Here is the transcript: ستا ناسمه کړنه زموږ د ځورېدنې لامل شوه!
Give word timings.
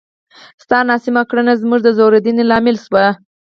ستا 0.63 0.79
ناسمه 0.89 1.21
کړنه 1.29 1.53
زموږ 1.61 1.79
د 1.83 1.89
ځورېدنې 1.97 2.43
لامل 2.49 2.77
شوه! 2.85 3.05